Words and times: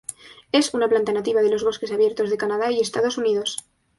Es 0.51 0.73
una 0.73 0.89
planta 0.89 1.11
nativa 1.13 1.43
de 1.43 1.51
los 1.51 1.63
bosques 1.63 1.91
abiertos 1.91 2.31
de 2.31 2.37
Canadá 2.37 2.71
y 2.71 2.79
Estados 2.79 3.19
Unidos. 3.19 3.57